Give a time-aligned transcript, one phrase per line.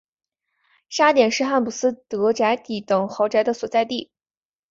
[0.89, 4.09] 沙点是汉普斯德宅邸等豪宅的所在地。